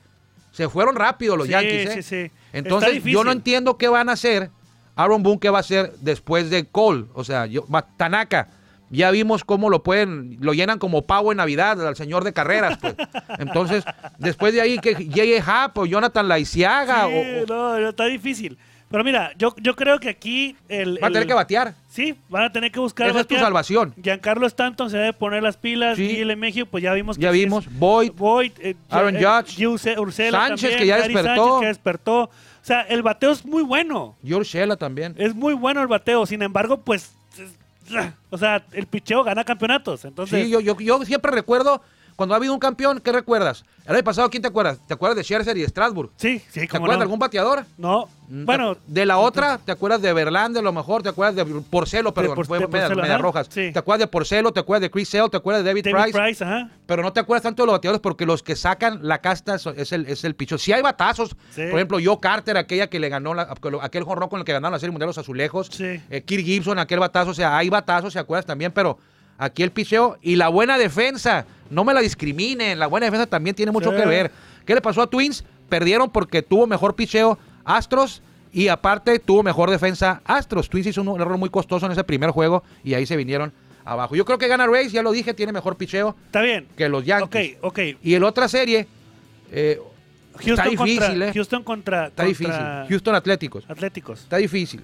[0.51, 2.01] se fueron rápido los Sí, Yankees, ¿eh?
[2.01, 2.31] sí, sí.
[2.51, 4.49] Entonces, yo no entiendo qué van a hacer.
[4.95, 7.05] Aaron Boone, ¿qué va a hacer después de Cole?
[7.13, 7.65] O sea, yo,
[7.97, 8.49] Tanaka.
[8.91, 12.77] Ya vimos cómo lo pueden, lo llenan como pavo en Navidad al señor de carreras,
[12.79, 12.93] pues.
[13.39, 13.83] Entonces,
[14.19, 18.55] después de ahí, que llegue Happ o Jonathan Laiciaga, o, o- no, no, está difícil.
[18.93, 21.73] Pero mira, yo, yo creo que aquí el, va a tener que batear.
[21.89, 23.47] Sí, van a tener que buscar Esa es tu batear.
[23.47, 23.91] salvación.
[23.99, 25.97] Giancarlo Stanton se debe poner las pilas.
[25.97, 26.07] Sí.
[26.09, 27.65] Gil México, pues ya vimos que Ya vimos.
[27.65, 31.35] es- Boyd, Boyd, eh, Aaron eh, Judge, Urshela Sánchez, también, que ya despertó.
[31.35, 32.19] Sánchez, que despertó.
[32.25, 32.29] O
[32.61, 34.15] sea, el bateo es muy bueno.
[34.23, 35.15] George Shella también.
[35.17, 36.27] Es muy bueno el bateo.
[36.27, 37.13] Sin embargo, pues.
[37.39, 40.05] es- o sea, el picheo gana campeonatos.
[40.05, 41.81] Entonces, Sí, yo, yo, yo siempre recuerdo,
[42.15, 43.65] cuando ha habido un campeón, ¿qué recuerdas?
[43.85, 44.79] El año pasado, ¿quién te acuerdas?
[44.87, 46.11] ¿Te acuerdas de Scherzer y de Strasburg?
[46.15, 46.99] sí, sí, ¿Te acuerdas no.
[46.99, 47.65] de algún bateador?
[47.77, 48.77] No, Mm, bueno.
[48.87, 51.03] de la otra, ¿te acuerdas de Verlander a lo mejor?
[51.03, 53.47] ¿Te acuerdas de Porcelo, perdón, Por- fue de Medias- Rojas?
[53.49, 53.71] sí.
[53.73, 54.53] ¿Te acuerdas de Porcelo?
[54.53, 55.29] ¿Te acuerdas de Chris Sale?
[55.29, 56.17] ¿Te acuerdas de David, David Price?
[56.19, 56.69] Price, ajá.
[56.85, 59.91] Pero no te acuerdas tanto de los bateadores porque los que sacan la casta es
[59.91, 60.57] el, es el picho.
[60.57, 61.63] Si hay batazos, Sí.
[61.69, 64.71] por ejemplo, Joe Carter, aquella que le ganó, la- aquel jonrón con el que ganaron
[64.71, 66.01] la Serie Mundial los Azulejos, Sí.
[66.09, 68.71] eh, Kirk Gibson, aquel batazo, o sea, hay batazos, ¿se acuerdas también?
[68.71, 68.97] Pero
[69.37, 73.55] aquí el picheo y la buena defensa, no me la discriminen, la buena defensa también
[73.55, 73.97] tiene mucho Sí.
[73.97, 74.31] que ver.
[74.65, 75.43] ¿Qué le pasó a Twins?
[75.69, 80.69] Perdieron porque tuvo mejor picheo Astros y aparte tuvo mejor defensa Astros.
[80.69, 83.51] Twins hizo un error muy costoso en ese primer juego y ahí se vinieron
[83.85, 84.15] abajo.
[84.15, 86.67] Yo creo que gana Rays, ya lo dije, tiene mejor picheo Está bien.
[86.77, 87.57] que los Yankees.
[87.61, 87.79] Ok, ok.
[88.03, 88.87] Y en otra serie,
[89.51, 89.79] eh,
[90.35, 91.31] Houston está difícil, contra, ¿eh?
[91.33, 92.53] Houston contra, Está difícil.
[92.89, 93.65] Houston Atléticos.
[93.67, 94.21] Atléticos.
[94.21, 94.81] Está difícil.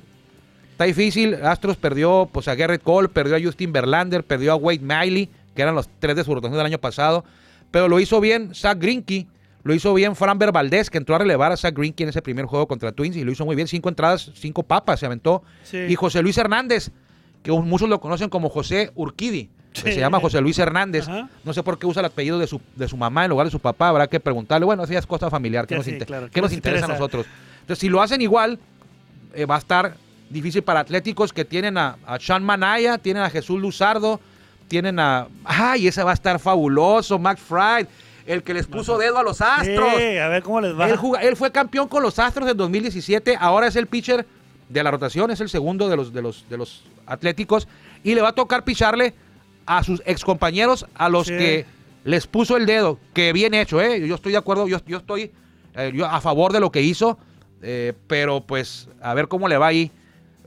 [0.80, 1.36] Está difícil.
[1.44, 5.62] Astros perdió pues, a Garrett Cole, perdió a Justin Verlander, perdió a Wade Miley, que
[5.62, 7.26] eran los tres de su rotación del año pasado.
[7.70, 9.28] Pero lo hizo bien Zach Greinke,
[9.64, 12.46] lo hizo bien Framber Valdez, que entró a relevar a Zach Greinke en ese primer
[12.46, 13.68] juego contra Twins y lo hizo muy bien.
[13.68, 15.44] Cinco entradas, cinco papas se aventó.
[15.64, 15.80] Sí.
[15.80, 16.92] Y José Luis Hernández,
[17.44, 19.50] que muchos lo conocen como José Urquidi.
[19.74, 19.82] que.
[19.92, 21.10] Se llama José Luis Hernández.
[21.10, 21.28] Ajá.
[21.44, 23.52] No sé por qué usa el apellido de su, de su mamá en lugar de
[23.52, 23.90] su papá.
[23.90, 24.64] Habrá que preguntarle.
[24.64, 25.68] Bueno, eso ya es cosa familiar.
[25.68, 26.28] ¿Qué nos, inter- claro.
[26.28, 27.26] qué ¿Qué nos nos interesa a nosotros?
[27.60, 28.60] Entonces, si lo hacen igual,
[29.36, 29.94] eh, va a estar
[30.30, 34.20] difícil para Atléticos que tienen a, a Sean Manaya, tienen a Jesús Luzardo,
[34.68, 35.28] tienen a...
[35.44, 37.18] ¡Ay, ese va a estar fabuloso!
[37.20, 37.88] Max Fried,
[38.26, 39.96] el que les puso dedo a los Astros.
[39.98, 40.88] Sí, a ver cómo les va.
[41.22, 44.26] Él, fue campeón con los Astros en 2017, ahora es el pitcher
[44.70, 47.68] de la rotación, es el segundo de los, de los, de los Atléticos,
[48.04, 49.16] y le va a tocar picharle
[49.66, 51.38] a sus excompañeros, a los Sí.
[51.38, 51.66] que
[52.04, 54.08] les puso el dedo, que bien hecho, ¿eh?
[54.08, 55.32] Yo estoy de acuerdo, yo, yo estoy
[55.76, 57.18] eh, yo a favor de lo que hizo,
[57.62, 59.92] eh, pero pues a ver cómo le va ahí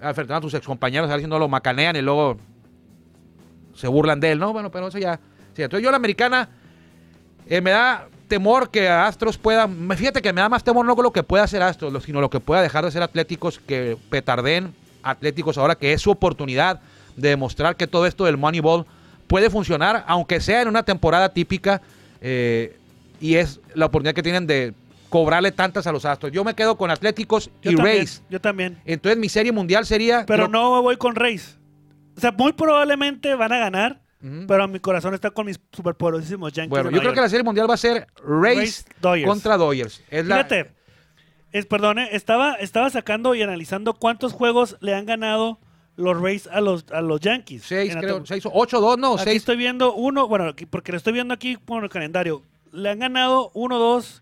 [0.03, 2.39] a enfrentar a tus excompañeros, no lo macanean y luego
[3.75, 4.53] se burlan de él, ¿no?
[4.53, 5.19] Bueno, pero eso ya...
[5.57, 6.49] Entonces yo la americana...
[7.49, 9.69] Eh, me da temor que Astros pueda.
[9.97, 12.31] Fíjate que me da más temor no con lo que pueda hacer Astros, sino lo
[12.31, 16.81] que pueda dejar de ser Atléticos, que petarden Atléticos ahora que es su oportunidad
[17.17, 18.87] de demostrar que todo esto del Moneyball
[19.27, 21.83] puede funcionar, aunque sea en una temporada típica,
[22.21, 22.79] eh,
[23.21, 24.73] y es la oportunidad que tienen de
[25.13, 26.33] cobrarle tantas a los Astros.
[26.33, 28.25] Yo me quedo con Atléticos yo y también, Rays.
[28.31, 28.81] Yo también.
[28.87, 30.25] Entonces mi serie mundial sería.
[30.27, 31.59] Pero lo- no voy con Rays.
[32.17, 34.47] O sea, muy probablemente van a ganar, Ujú.
[34.49, 36.71] pero mi corazón está con mis superpoderosísimos Yankees.
[36.71, 38.87] Bueno, de yo creo que la serie mundial va a ser Rays,
[39.27, 40.03] contra Dodgers.
[40.11, 40.73] Es la- Fíjate,
[41.53, 45.61] Es, perdón, eh, estaba, estaba sacando y analizando cuántos juegos le han ganado
[45.97, 47.65] los Rays a los, a los Yankees.
[47.67, 48.25] Seis, la creo.
[48.25, 49.37] Seis, o- ocho, dos, no, Aquí seis.
[49.37, 52.43] estoy viendo uno, bueno, porque lo estoy viendo aquí por el calendario.
[52.73, 54.22] Le han ganado uno, dos,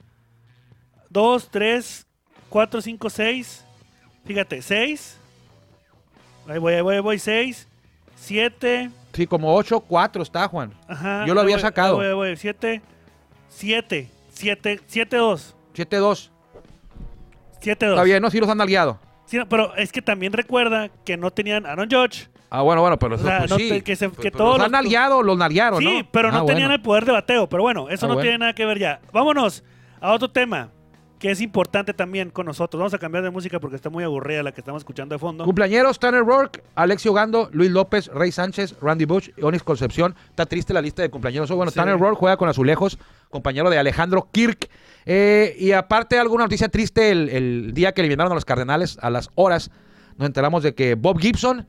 [1.10, 2.06] dos, tres,
[2.48, 3.64] cuatro, cinco, seis.
[4.24, 5.18] Fíjate, seis.
[6.48, 7.68] Ahí voy, ahí voy, ahí voy, seis,
[8.16, 8.90] siete.
[9.12, 10.72] Sí, como ocho, cuatro está, Juan.
[10.88, 11.24] Ajá.
[11.26, 11.94] Yo lo había voy, sacado.
[12.00, 12.80] ahí voy, ahí voy, siete,
[13.48, 16.30] siete, siete, siete, dos, Siete, dos.
[17.60, 17.94] siete, dos.
[17.96, 18.98] Está bien, no, sí los han nalgueado.
[19.26, 22.28] Sí, no, pero es que también recuerda que no tenían Aaron Judge.
[22.52, 23.80] Ah, bueno, bueno, pero O eso, sea, pues no sí.
[23.82, 25.90] que se- Pues, que pues, todos los han los- nalgueado, los nalguaron, ¿no?
[25.90, 26.74] Sí, pero Ah, no tenían bueno.
[26.74, 27.48] el poder de bateo.
[27.48, 28.22] Pero bueno, eso Ah, no bueno.
[28.24, 29.00] tiene nada que ver ya.
[29.12, 29.62] Vámonos
[30.00, 30.70] a otro tema
[31.20, 32.78] que es importante también con nosotros.
[32.78, 35.44] Vamos a cambiar de música porque está muy aburrida la que estamos escuchando de fondo.
[35.44, 40.16] Cumpleañeros, Tanner Rourke, Alexio Gando, Luis López, Rey Sánchez, Randy Bush Onis Concepción.
[40.30, 41.50] Está triste la lista de cumpleaños.
[41.50, 41.76] Bueno, Sí.
[41.76, 44.70] Tanner Rourke juega con Azulejos, compañero de Alejandro Kirk.
[45.04, 49.10] Eh, y aparte, alguna noticia triste, el, el día que eliminaron a los Cardenales, a
[49.10, 49.70] las horas,
[50.16, 51.66] nos enteramos de que Bob Gibson,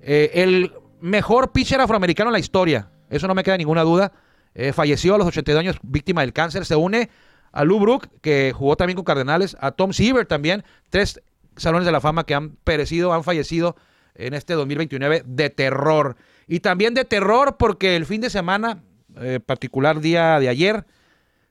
[0.00, 4.12] eh, el mejor pitcher afroamericano en la historia, eso no me queda ninguna duda,
[4.54, 6.64] eh, falleció a los 82 años víctima del cáncer.
[6.64, 7.10] Se une
[7.52, 11.20] a Lou Brook, que jugó también con Cardenales, a Tom Seaver también, tres
[11.56, 13.76] salones de la fama que han perecido, han fallecido
[14.14, 16.16] en este 2029 de terror.
[16.46, 18.82] Y también de terror porque el fin de semana,
[19.20, 20.84] eh, particular día de ayer,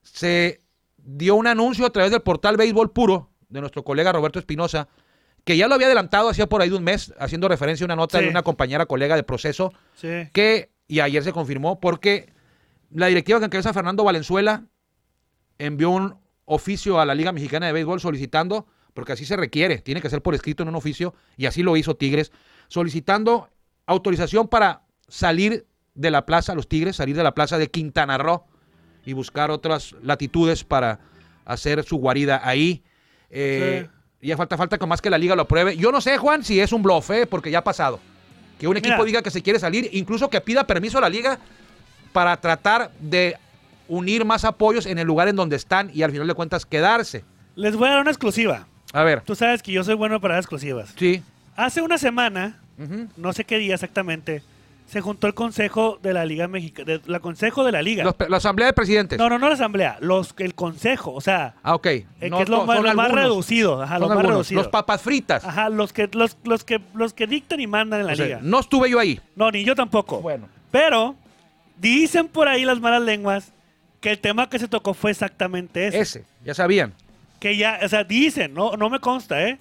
[0.02, 0.60] se
[0.98, 4.88] dio un anuncio a través del portal Béisbol Puro de nuestro colega Roberto Espinosa,
[5.44, 7.96] que ya lo había adelantado hacía por ahí de un mes, haciendo referencia a una
[7.96, 8.26] nota Sí.
[8.26, 10.30] de una compañera colega de proceso, Sí.
[10.34, 12.32] que, y ayer se confirmó, porque
[12.92, 14.66] la directiva que encabeza Fernando Valenzuela
[15.65, 20.02] envió un oficio a la Liga Mexicana de Béisbol solicitando, porque así se requiere, tiene
[20.02, 22.32] que ser por escrito en un oficio, y así lo hizo Tigres,
[22.67, 23.50] solicitando
[23.86, 28.45] autorización para salir de la plaza, los Tigres, salir de la plaza de Quintana Roo
[29.06, 31.00] y buscar otras latitudes para
[31.45, 32.84] hacer su guarida ahí.
[33.30, 33.88] Eh,
[34.21, 35.76] Y ya falta, falta que más que la liga lo apruebe.
[35.76, 37.26] Yo no sé, Juan, si es un bluff, ¿eh?
[37.26, 38.00] porque ya ha pasado.
[38.60, 39.06] Que un equipo Mira.
[39.06, 41.39] diga que se quiere salir, incluso que pida permiso a la liga
[42.13, 43.36] para tratar de
[43.91, 47.23] unir más apoyos en el lugar en donde están y al final de cuentas quedarse.
[47.56, 48.65] Les voy a dar una exclusiva.
[48.93, 50.93] A ver, Tú sabes que yo soy bueno para dar exclusivas.
[50.97, 51.21] sí.
[51.58, 52.58] Hace una semana,
[53.17, 54.41] no sé qué día exactamente,
[54.88, 58.04] se juntó el consejo de la Liga Mexicana, la consejo de la Liga.
[58.06, 59.19] Los la asamblea de presidentes.
[59.19, 61.86] No, no, no la asamblea, los, el consejo, o sea, Ah, ok.
[61.88, 64.62] eh, No que es lo, más, son lo más reducido, ajá, lo más reducido.
[64.62, 65.43] Los papas fritas.
[65.45, 68.25] Ajá, los que, los, los que, los que dictan y mandan en la O sea,
[68.25, 68.39] liga.
[68.41, 69.19] no estuve yo ahí.
[69.36, 70.21] No, ni yo tampoco.
[70.21, 70.47] Bueno.
[70.71, 71.15] Pero
[71.80, 73.51] dicen por ahí las malas lenguas
[74.02, 76.00] que el tema que se tocó fue exactamente ese.
[76.00, 76.94] Ese, ya sabían.
[77.40, 79.58] Que ya, o sea, dicen, no, no me consta, ¿eh?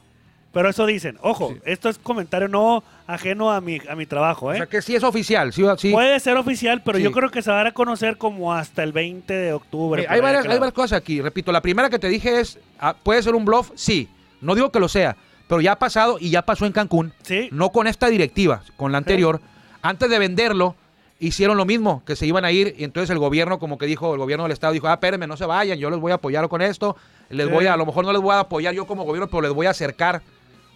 [0.53, 1.17] Pero eso dicen.
[1.23, 4.57] Ojo, esto es comentario no ajeno a mi, a mi trabajo, O ¿eh?
[4.57, 5.53] sea que sí es oficial.
[5.53, 5.93] Sí, sí.
[5.93, 7.05] Puede ser oficial, pero Sí.
[7.05, 10.03] yo creo que se va a dar a conocer como hasta el 20 de octubre.
[10.03, 11.21] Eh, hay, varias, hay varias cosas aquí.
[11.23, 13.71] Repito, la primera que te dije es, ah, ¿puede ser un bluff?
[13.77, 14.09] Sí.
[14.41, 17.13] No digo que lo sea, pero ya ha pasado y ya pasó en Cancún.
[17.23, 17.49] Sí.
[17.53, 19.41] No con esta directiva, con la anterior.
[19.83, 20.75] Antes de venderlo,
[21.21, 24.13] hicieron lo mismo, que se iban a ir y entonces el gobierno, como que dijo,
[24.15, 26.49] el gobierno del estado dijo, ah, espérenme, no se vayan, yo les voy a apoyar
[26.49, 26.97] con esto.
[27.29, 27.53] Les Sí.
[27.53, 29.53] voy a, a lo mejor no les voy a apoyar yo como gobierno, pero les
[29.53, 30.23] voy a acercar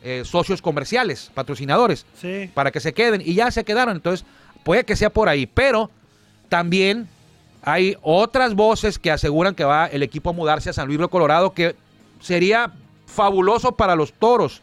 [0.07, 2.51] eh, socios comerciales, patrocinadores Sí.
[2.53, 3.23] para que se queden.
[3.25, 3.97] Y ya se quedaron.
[3.97, 4.27] Entonces,
[4.63, 5.47] puede que sea por ahí.
[5.47, 5.91] Pero
[6.51, 7.09] también
[7.63, 11.09] hay otras voces que aseguran que va el equipo a mudarse a San Luis Río
[11.09, 11.75] Colorado, que
[12.21, 12.71] sería
[13.07, 14.61] fabuloso para los toros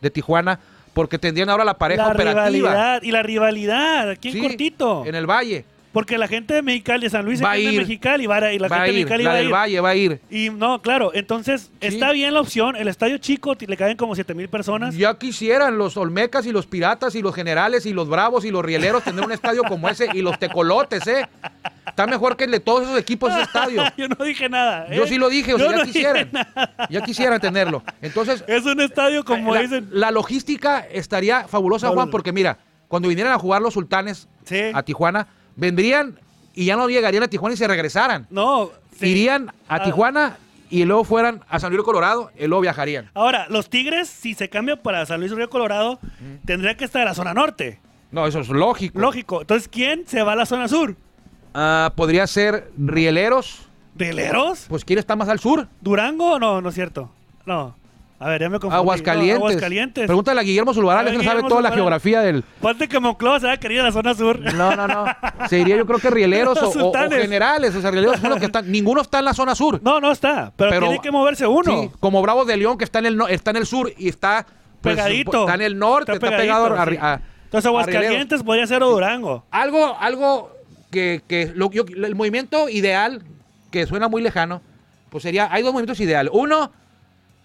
[0.00, 0.60] de Tijuana,
[0.94, 2.48] porque tendrían ahora la pareja la operativa.
[2.48, 5.04] rivalidad y la rivalidad aquí en Sí, cortito.
[5.04, 5.64] En el Valle.
[5.94, 7.78] Porque la gente de Mexicali, de San Luis, se Va en ir.
[7.80, 9.04] Mexicali va a- y la va a gente de ir.
[9.06, 9.52] Mexicali La va del ir.
[9.54, 10.20] Valle va a ir.
[10.28, 11.86] Y no, claro, entonces Sí.
[11.86, 12.74] está bien la opción.
[12.76, 14.94] El estadio chico le caben como 7 mil personas.
[14.96, 18.64] Ya quisieran los Olmecas y los Piratas y los Generales y los Bravos y los
[18.64, 21.26] Rieleros tener un estadio como ese y los Tecolotes, ¿eh?
[21.86, 23.84] Está mejor que el de todos esos equipos ese estadio.
[23.96, 24.86] Yo no dije nada.
[24.90, 24.96] ¿eh?
[24.96, 26.30] Yo sí lo dije, o Yo sea, ya no dije quisieran.
[26.90, 27.84] Ya quisieran tenerlo.
[28.02, 29.88] Entonces, Es un estadio como la, dicen.
[29.92, 34.60] la logística estaría fabulosa, Juan, porque mira, cuando vinieran a jugar los sultanes Sí.
[34.74, 36.18] a Tijuana, vendrían
[36.54, 38.26] y ya no llegarían a Tijuana y se regresaran.
[38.30, 38.70] No.
[38.98, 39.08] sí.
[39.08, 39.82] Irían a Ah.
[39.82, 40.36] Tijuana
[40.70, 43.10] y luego fueran a San Luis Río Colorado y luego viajarían.
[43.14, 45.98] Ahora, los Tigres, si se cambia para San Luis Río Colorado,
[46.44, 47.80] tendría que estar en la zona norte.
[48.10, 48.98] No, eso es lógico.
[49.00, 49.40] Lógico.
[49.40, 50.96] Entonces, ¿quién se va a la zona sur?
[51.52, 53.66] Ah, podría ser Rieleros.
[53.96, 54.66] ¿Rieleros?
[54.68, 55.68] Pues ¿quién está más al sur?
[55.80, 56.38] ¿Durango?
[56.40, 57.10] No, no es cierto.
[57.46, 57.76] No.
[58.24, 58.76] A ver, ya me confundí.
[58.76, 59.38] Aguascalientes.
[59.38, 60.06] No, Aguascalientes.
[60.06, 62.42] Pregúntale a Guillermo Zulbarán, A él sabe toda la geografía del...
[62.60, 64.40] Ponte que Monclova se va a querer ir a la zona sur.
[64.54, 65.04] No, no, no.
[65.50, 67.74] Se diría yo creo que Rieleros o, generales.
[67.74, 68.72] O sea, Rieleros son los que están...
[68.72, 69.78] Ninguno está en la zona sur.
[69.82, 70.52] No, no está.
[70.56, 71.82] Pero, Pero- tiene que moverse uno.
[71.82, 74.08] Sí, como Bravos de León, que está en el, no- está en el sur y
[74.08, 74.46] está...
[74.80, 75.40] pues, Pegadito.
[75.42, 76.98] Está en el norte, está, pegado pegadito, a, sí.
[77.02, 78.42] a- a Entonces, Aguascalientes Rieleros.
[78.42, 79.44] podría ser o Durango.
[79.50, 80.50] Algo, algo
[80.90, 83.22] que, que lo- yo- el movimiento ideal,
[83.70, 84.62] que suena muy lejano,
[85.10, 86.32] pues sería, hay dos movimientos ideales.
[86.34, 86.72] Uno,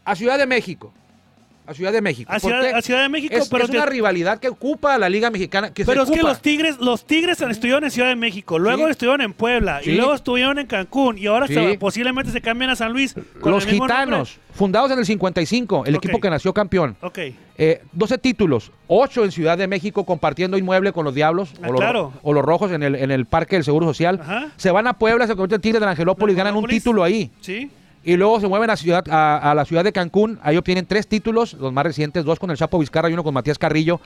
[0.05, 0.93] A Ciudad de México.
[1.67, 2.31] A Ciudad de México.
[2.31, 2.73] A ¿Por Ciudad, qué?
[2.73, 5.71] a Ciudad de México, es, pero, es una rivalidad que ocupa a la Liga Mexicana.
[5.71, 8.85] Que se pero es que los Tigres, los Tigres estuvieron en Ciudad de México, luego
[8.85, 8.89] Sí.
[8.91, 9.91] estuvieron en Puebla Sí.
[9.91, 11.53] y luego estuvieron en Cancún y ahora Sí.
[11.53, 13.13] se- posiblemente se cambian a San Luis.
[13.39, 16.95] con Los gitanos, fundados en el 55, el equipo que nació campeón.
[17.01, 17.19] Ok.
[17.59, 21.71] Eh, 12 títulos, 8 en Ciudad de México compartiendo inmueble con los Diablos Ah, o,
[21.73, 22.13] los, claro.
[22.23, 24.19] o los Rojos en el, en el Parque del Seguro Social.
[24.23, 24.47] Ajá.
[24.57, 27.29] Se van a Puebla, se convierten en Tigres de Angelópolis, ganan un título ahí.
[27.41, 27.69] Sí.
[28.03, 31.07] Y luego se mueven a, ciudad, a, a la ciudad de Cancún, ahí obtienen tres
[31.07, 33.99] títulos, los más recientes, dos con el Chapo Vizcarra y uno con Matías Carrillo.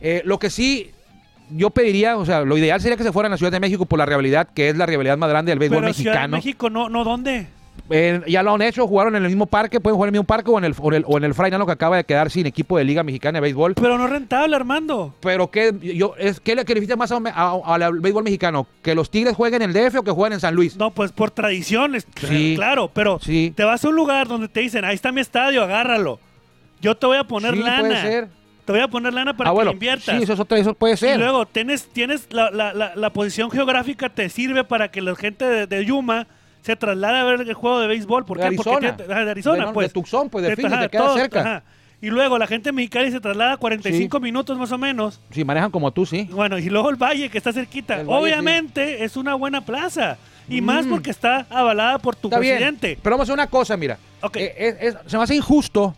[0.00, 0.90] Eh, lo que sí,
[1.50, 3.98] yo pediría, o sea, lo ideal sería que se fueran a Ciudad de México por
[3.98, 6.36] la rivalidad, que es la rivalidad más grande del béisbol Pero Ciudad de mexicano.
[6.36, 7.46] México, no, no, ¿dónde?
[7.92, 10.26] Eh, ya lo han hecho, jugaron en el mismo parque, pueden jugar en el mismo
[10.26, 12.04] parque o en el, o en el, o en el Fray Nano que acaba de
[12.04, 13.74] quedar sin equipo de Liga Mexicana de Béisbol.
[13.74, 15.12] Pero no rentable, Armando.
[15.20, 18.68] Pero ¿qué, yo, es, ¿qué le beneficia más a- a- al béisbol mexicano?
[18.82, 20.76] ¿Que los Tigres jueguen en el DF o que jueguen en San Luis?
[20.76, 22.52] No, pues por tradición, es- Sí.
[22.54, 23.52] claro, pero Sí.
[23.56, 26.20] te vas a un lugar donde te dicen, ahí está mi estadio, agárralo.
[26.80, 27.80] Yo te voy a poner Sí, lana.
[27.80, 28.28] puede ser.
[28.66, 30.16] Te voy a poner lana para ah, que bueno, inviertas.
[30.16, 31.16] sí, eso, puede ser.
[31.16, 35.16] Y luego tienes, tienes la, la- la- la posición geográfica te sirve para que la
[35.16, 36.28] gente de, de Yuma
[36.62, 38.24] se traslade a ver el juego de béisbol.
[38.24, 38.56] ¿Por De qué?
[38.56, 38.96] Porque Arizona.
[39.14, 39.88] ajá, de Arizona, De- pues.
[39.88, 41.40] de Tucson, pues, de Te- Phoenix, ajá, te queda cerca.
[41.40, 41.62] ajá.
[42.02, 45.20] Y luego la gente mexicana se traslada 45 minutos más o menos.
[45.30, 46.28] Si manejan como tú, sí.
[46.32, 48.00] Bueno, y luego el Valle, que está cerquita.
[48.00, 50.16] El Valle, Obviamente es una buena plaza.
[50.48, 50.90] Y más Mm.
[50.90, 52.54] porque está avalada por tu Está bien.
[52.56, 52.98] presidente.
[53.02, 53.98] Pero vamos a hacer una cosa, mira.
[54.22, 54.36] Ok.
[54.36, 55.94] Eh, es- es- se me hace injusto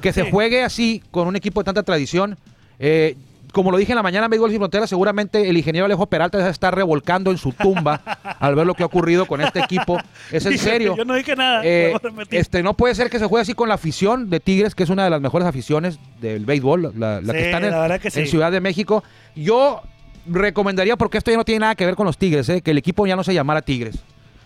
[0.00, 0.30] que se Sí.
[0.30, 2.38] juegue así con un equipo de tanta tradición.
[2.78, 3.14] Eh,
[3.52, 6.42] como lo dije en la mañana en Béisbol Sin Fronteras, seguramente el ingeniero Alejo Peralta
[6.42, 8.00] se está revolcando en su tumba
[8.40, 9.98] al ver lo que ha ocurrido con este equipo.
[10.30, 10.96] Es en serio.
[10.96, 11.62] Yo no dije nada.
[11.64, 11.94] Eh,
[12.30, 14.90] este no puede ser que se juegue así con la afición de Tigres, que es
[14.90, 18.20] una de las mejores aficiones del béisbol, la, la Sí, que en, sí.
[18.20, 19.04] en Ciudad de México.
[19.36, 19.82] Yo
[20.26, 22.78] recomendaría, porque esto ya no tiene nada que ver con los Tigres, eh, que el
[22.78, 23.98] equipo ya no se llamara Tigres.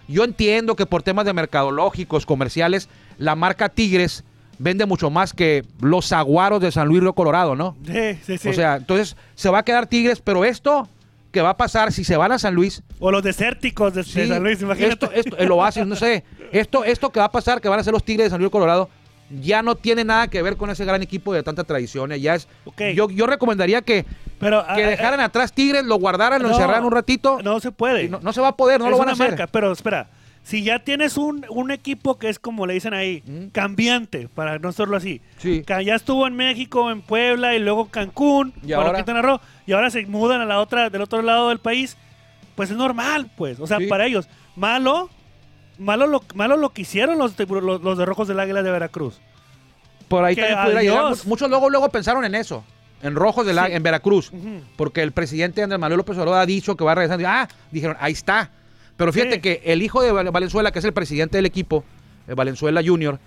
[0.08, 2.88] Yo entiendo que por temas de mercadológicos, comerciales,
[3.18, 4.24] la marca Tigres
[4.58, 7.76] vende mucho más que los Aguaros de San Luis Río Colorado, ¿no?
[7.86, 8.48] Sí, sí, sí.
[8.48, 10.88] O sea, entonces se va a quedar Tigres, pero esto
[11.32, 14.42] que va a pasar si se van a San Luis, O los desérticos de, San
[14.42, 14.92] Luis, imagínate.
[14.94, 16.24] Esto, esto, el Oasis, no sé.
[16.52, 18.50] Esto, esto que va a pasar, que van a ser los Tigres de San Luis
[18.50, 18.88] Colorado,
[19.42, 22.12] ya no tiene nada que ver con ese gran equipo de tanta tradición.
[22.12, 22.80] eh, Ya es, Ok.
[22.94, 24.06] yo, yo recomendaría que,
[24.38, 27.38] Pero, que ah, dejaran atrás Tigres, lo guardaran, lo no, encerraran un ratito.
[27.42, 28.08] No se puede.
[28.08, 29.30] no, no se va a poder, no es lo van a hacer.
[29.30, 30.08] marca, pero espera.
[30.46, 33.46] Si ya tienes un, un equipo que es como le dicen ahí, Mm.
[33.48, 35.20] cambiante, para no hacerlo así.
[35.38, 35.64] Sí.
[35.66, 39.40] Que ya estuvo en México, en Puebla y luego Cancún, Y bueno, ahora- Quintana Roo,
[39.66, 41.96] y ahora se mudan a la otra, del otro lado del país,
[42.54, 43.58] pues es normal, pues.
[43.58, 43.88] O sea, Sí.
[43.88, 44.28] para ellos.
[44.54, 45.10] Malo,
[45.78, 48.70] malo lo, malo lo que hicieron los, de- los, los de Rojos del Águila de
[48.70, 49.18] Veracruz.
[50.06, 51.14] Por ahí Que también pudiera llegar.
[51.24, 52.62] Muchos luego, luego pensaron en eso.
[53.02, 53.72] En Rojos de la, Sí.
[53.72, 54.30] en Veracruz.
[54.76, 57.26] Porque el presidente Andrés Manuel López Obrador ha dicho que va regresando.
[57.28, 58.50] Ah, dijeron, ahí está.
[58.96, 59.40] Pero fíjate Sí.
[59.40, 61.84] que el hijo de Val- Valenzuela, que es el presidente del equipo,
[62.28, 63.18] eh, Valenzuela Junior,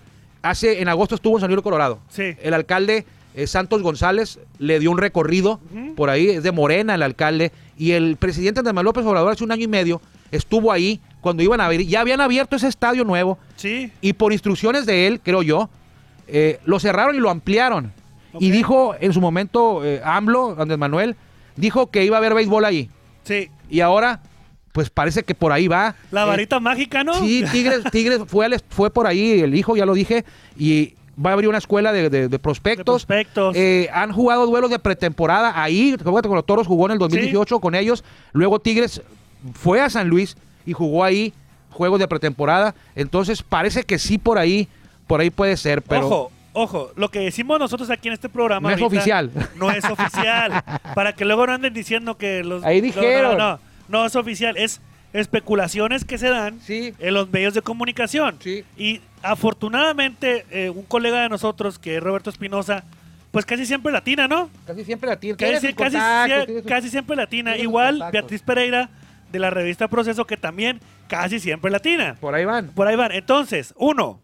[0.42, 2.00] hace en agosto estuvo en San Luis Colorado.
[2.08, 2.34] Sí.
[2.42, 3.04] El alcalde
[3.36, 5.60] eh, Santos González le dio un recorrido
[5.94, 9.44] por ahí, es de Morena el alcalde, y el presidente Andrés Manuel López Obrador hace
[9.44, 10.02] un año y medio
[10.32, 13.92] estuvo ahí cuando iban a abrir, ya habían abierto ese estadio nuevo, Sí.
[14.00, 15.70] y por instrucciones de él, creo yo,
[16.26, 17.92] eh, lo cerraron y lo ampliaron.
[18.40, 21.14] Y dijo en su momento, eh, AMLO, Andrés Manuel,
[21.56, 22.90] dijo que iba a haber béisbol ahí.
[23.24, 23.48] Sí.
[23.68, 24.22] Y ahora,
[24.72, 25.94] pues parece que por ahí va.
[26.10, 27.14] La Eh, varita mágica, ¿no?
[27.14, 30.24] Sí, Tigres, Tigres fue, al fue por ahí, el hijo, ya lo dije,
[30.56, 33.02] y va a abrir una escuela de, de- de prospectos.
[33.02, 33.56] De prospectos.
[33.56, 37.74] Eh, han jugado duelos de pretemporada ahí, con los Toros jugó en el 2018 con
[37.74, 38.04] ellos.
[38.32, 39.02] Luego Tigres
[39.54, 41.32] fue a San Luis y jugó ahí
[41.70, 42.74] juegos de pretemporada.
[42.94, 44.68] Entonces parece que sí por ahí,
[45.06, 48.70] por ahí puede ser, pero Ojo, ojo, lo que decimos nosotros aquí en este programa.
[48.70, 49.30] No es oficial.
[49.56, 50.62] No es oficial.
[50.94, 52.62] para que luego no anden diciendo que los.
[52.64, 53.36] Ahí dijeron.
[53.36, 53.69] No, no, no
[54.06, 54.56] es oficial.
[54.56, 54.80] Es
[55.12, 58.36] especulaciones que se dan sí, en los medios de comunicación.
[58.40, 58.64] sí.
[58.76, 62.84] Y afortunadamente, eh, un colega de nosotros, que es Roberto Espinosa,
[63.32, 64.48] pues casi siempre latina, ¿no?
[64.66, 65.36] Casi siempre la tiene.
[65.36, 67.56] Casi, siempre latina.
[67.56, 68.02] Igual.
[68.12, 68.88] Beatriz Pereira,
[69.30, 72.16] de la revista Proceso, que también casi siempre latina.
[72.20, 72.68] Por ahí van.
[72.68, 73.12] Por ahí van.
[73.12, 74.20] Entonces, uno,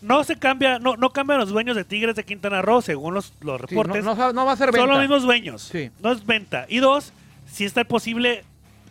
[0.00, 3.32] no se cambia, no, no cambian los dueños de Tigres de Quintana Roo, según los,
[3.40, 4.04] los Sí, no, reportes.
[4.04, 4.80] no, no va a ser venta.
[4.80, 5.62] Son los mismos dueños.
[5.62, 5.90] Sí.
[6.00, 6.66] No es venta.
[6.68, 7.12] Y dos,
[7.52, 8.44] si está el posible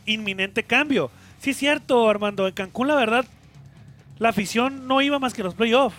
[0.06, 1.10] inminente cambio.
[1.39, 2.47] Sí es cierto, Armando.
[2.47, 3.26] En Cancún, la verdad,
[4.19, 5.95] la afición no iba más que los playoffs.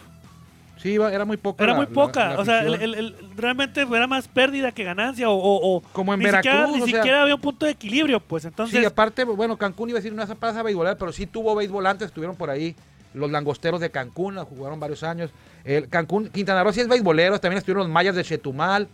[0.79, 1.62] Sí, iba- era muy poca.
[1.62, 2.31] Era la- muy poca.
[2.35, 2.94] la o sea, el- afición.
[2.98, 5.29] el- el- realmente era más pérdida que ganancia.
[5.31, 6.96] O, o- o Como en ni siquiera, Veracruz, ni o sea.
[6.96, 8.18] siquiera había un punto de equilibrio.
[8.20, 11.55] Pues entonces, sí, aparte, bueno, Cancún iba a decir una plaza beisbolera, pero sí tuvo
[11.55, 12.75] béisbol antes, estuvieron por ahí
[13.14, 15.31] los langosteros de Cancún, jugaron varios años.
[15.64, 18.88] El Cancún, Quintana Roo sí es beisbolero, también estuvieron los mayas de Chetumal.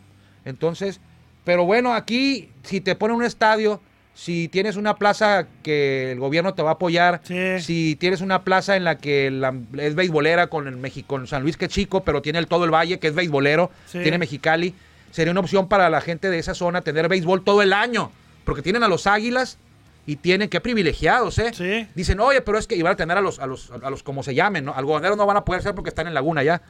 [0.44, 1.00] Entonces,
[1.44, 3.81] pero bueno, aquí, si te ponen un estadio,
[4.14, 7.61] si tienes una plaza que el gobierno te va a apoyar, Sí.
[7.61, 11.42] si tienes una plaza en la que la- es beisbolera con el México, con San
[11.42, 14.01] Luis que es chico, pero tiene el todo el valle que es beisbolero, Sí.
[14.03, 14.74] tiene Mexicali,
[15.12, 18.11] sería una opción para la gente de esa zona tener béisbol todo el año,
[18.44, 19.57] porque tienen a los Águilas
[20.05, 21.53] y tienen qué privilegiados, ¿eh?
[21.55, 21.87] Sí.
[21.94, 24.22] Dicen, oye, pero es que iban a tener a los, a los, a los como
[24.22, 24.74] se llamen, ¿no?
[24.74, 26.61] Al gobernador no van a poder ser porque están en Laguna ya.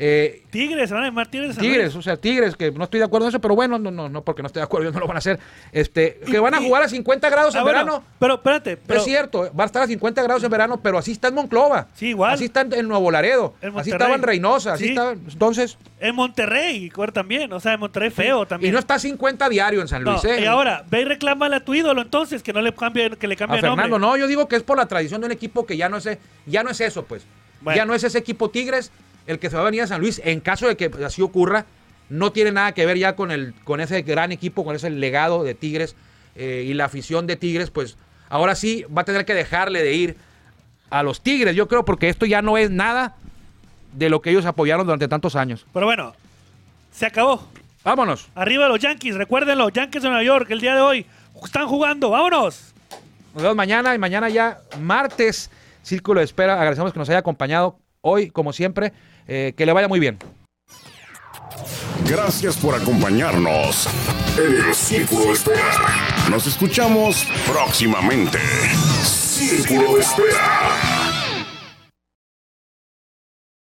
[0.00, 1.48] Eh, Tigres, van a llamar Tigres.
[1.48, 1.96] de San Tigres, Luis.
[1.96, 4.22] o sea, Tigres, que no estoy de acuerdo en eso, pero bueno, no, no, no,
[4.22, 5.40] porque no estoy de acuerdo, no lo van a hacer.
[5.72, 8.04] Este, que van a y- jugar a 50 grados en Ah, bueno, verano.
[8.20, 11.10] pero espérate, pero es cierto, va a estar a 50 grados en verano, pero así
[11.12, 11.88] está en Monclova.
[11.94, 12.32] Sí, igual.
[12.32, 13.54] Así está en, en Nuevo Laredo.
[13.60, 14.74] En Así estaba en Reynosa.
[14.74, 14.90] Así Sí.
[14.90, 15.12] estaba.
[15.12, 18.70] Entonces, en Monterrey, también, o sea, en Monterrey feo también.
[18.70, 20.42] y no está a 50 diario en San No, Luis, ¿eh?
[20.42, 23.34] y ahora, ve y reclámale a tu ídolo entonces, que no le cambie, que le
[23.34, 23.98] a cambie Fernando, nombre.
[23.98, 26.08] no, yo digo que es por la tradición de un equipo que ya no es,
[26.46, 27.24] ya no es eso, pues.
[27.60, 27.76] Bueno.
[27.76, 28.92] Ya no es ese equipo Tigres
[29.28, 30.20] el que se va a venir a San Luis.
[30.24, 31.66] En caso de que así ocurra,
[32.08, 35.44] no tiene nada que ver ya con, el, con ese gran equipo, con ese legado
[35.44, 35.94] de Tigres
[36.34, 37.96] eh, y la afición de Tigres, pues
[38.30, 40.16] ahora sí va a tener que dejarle de ir
[40.90, 43.16] a los Tigres, yo creo, porque esto ya no es nada
[43.92, 45.66] de lo que ellos apoyaron durante tantos años.
[45.74, 46.14] Pero bueno,
[46.90, 47.46] se acabó.
[47.84, 48.28] Vámonos.
[48.34, 51.06] Arriba los Yankees, recuérdenlo, Yankees de Nueva York, el día de hoy
[51.44, 52.74] están jugando, vámonos.
[53.34, 55.50] Nos vemos mañana y mañana ya martes,
[55.82, 56.54] Círculo de Espera.
[56.54, 58.92] Agradecemos que nos haya acompañado hoy, como siempre.
[59.28, 60.18] Eh, que le vaya muy bien.
[62.08, 63.86] Gracias por acompañarnos
[64.38, 66.28] en el Círculo de Espera.
[66.30, 68.38] Nos escuchamos próximamente.
[69.04, 70.97] Círculo de Espera.